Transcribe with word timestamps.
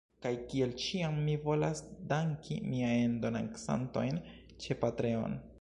Kaj 0.25 0.29
kiel 0.53 0.71
ĉiam 0.83 1.19
mi 1.27 1.35
volas 1.43 1.83
danki 2.13 2.59
miajn 2.73 3.15
donancantojn 3.27 4.21
ĉe 4.65 4.83
Patreon. 4.85 5.43